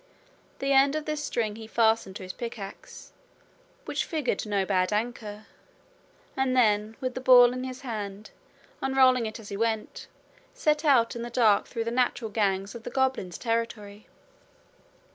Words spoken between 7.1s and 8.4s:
the ball in his hand,